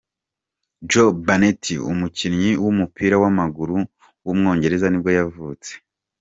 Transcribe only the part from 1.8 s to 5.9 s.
umukinnyi w’umupira w’amaguru w’umwongereza nibwo yavutse.